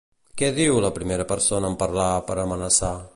Què 0.41 0.47
diu, 0.55 0.77
la 0.85 0.91
primera 0.95 1.27
persona 1.33 1.71
en 1.73 1.79
parlar, 1.83 2.11
per 2.31 2.39
amenaçar? 2.47 2.95